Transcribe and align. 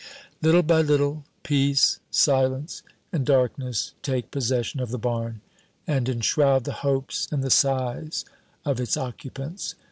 Little 0.41 0.63
by 0.63 0.81
little, 0.81 1.25
peace, 1.43 1.99
silence, 2.09 2.81
and 3.13 3.23
darkness 3.23 3.93
take 4.01 4.31
possession 4.31 4.79
of 4.79 4.89
the 4.89 4.97
barn 4.97 5.41
and 5.85 6.09
enshroud 6.09 6.63
the 6.63 6.71
hopes 6.81 7.27
and 7.29 7.43
the 7.43 7.51
sighs 7.51 8.25
of 8.65 8.79
its 8.79 8.97
occupants. 8.97 9.75